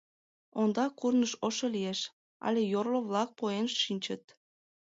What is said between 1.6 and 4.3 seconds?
лиеш, але йорло-влак поен шинчыт!